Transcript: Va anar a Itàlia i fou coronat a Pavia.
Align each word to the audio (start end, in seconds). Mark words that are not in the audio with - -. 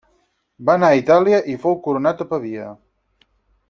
Va 0.69 0.75
anar 0.79 0.89
a 0.93 0.95
Itàlia 1.01 1.43
i 1.53 1.57
fou 1.67 1.79
coronat 1.89 2.25
a 2.27 2.31
Pavia. 2.35 2.75